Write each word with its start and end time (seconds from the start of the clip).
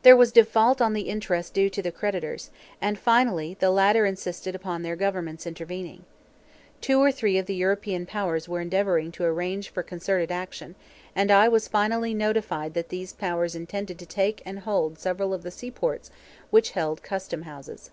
There 0.00 0.16
was 0.16 0.32
default 0.32 0.80
on 0.80 0.94
the 0.94 1.10
interest 1.10 1.52
due 1.52 1.68
to 1.68 1.82
the 1.82 1.92
creditors; 1.92 2.48
and 2.80 2.98
finally 2.98 3.54
the 3.60 3.70
latter 3.70 4.06
insisted 4.06 4.54
upon 4.54 4.80
their 4.80 4.96
governments 4.96 5.46
intervening. 5.46 6.06
Two 6.80 7.00
or 7.00 7.12
three 7.12 7.36
of 7.36 7.44
the 7.44 7.54
European 7.54 8.06
powers 8.06 8.48
were 8.48 8.62
endeavoring 8.62 9.12
to 9.12 9.24
arrange 9.24 9.68
for 9.68 9.82
concerted 9.82 10.30
action, 10.32 10.74
and 11.14 11.30
I 11.30 11.48
was 11.48 11.68
finally 11.68 12.14
notified 12.14 12.72
that 12.72 12.88
these 12.88 13.12
powers 13.12 13.54
intended 13.54 13.98
to 13.98 14.06
take 14.06 14.40
and 14.46 14.60
hold 14.60 14.98
several 14.98 15.34
of 15.34 15.42
the 15.42 15.50
seaports 15.50 16.10
which 16.48 16.70
held 16.70 17.02
custom 17.02 17.42
houses. 17.42 17.90